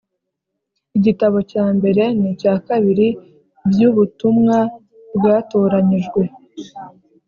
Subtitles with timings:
[0.97, 3.07] Igitabo cya mbere n’icya kabiri
[3.69, 4.57] by’Ubutumwa
[5.15, 6.21] Bwatoranyijwe,